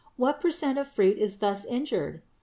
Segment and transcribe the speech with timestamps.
[0.17, 2.23] What per cent of fruit is thus injured?